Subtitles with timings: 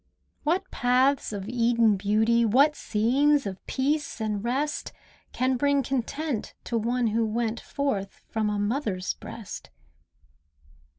[0.41, 4.91] What paths of Eden beauty, What scenes of peace and rest,
[5.31, 9.69] Can bring content to one who went Forth from a mother's breast?